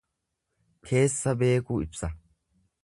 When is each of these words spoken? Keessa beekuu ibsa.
Keessa 0.87 1.35
beekuu 1.43 1.81
ibsa. 1.87 2.13